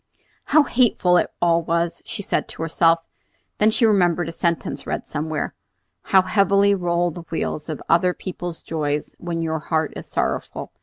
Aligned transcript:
"How 0.45 0.63
hateful 0.63 1.17
it 1.17 1.31
all 1.43 1.61
was!" 1.61 2.01
she 2.07 2.23
said 2.23 2.47
to 2.47 2.63
herself. 2.63 3.03
Then 3.59 3.69
she 3.69 3.85
remembered 3.85 4.29
a 4.29 4.31
sentence 4.31 4.87
read 4.87 5.05
somewhere, 5.05 5.53
"How 6.05 6.23
heavily 6.23 6.73
roll 6.73 7.11
the 7.11 7.21
wheels 7.29 7.69
of 7.69 7.83
other 7.87 8.15
people's 8.15 8.63
joys 8.63 9.15
when 9.19 9.43
your 9.43 9.59
heart 9.59 9.93
is 9.95 10.07
sorrowful!" 10.07 10.71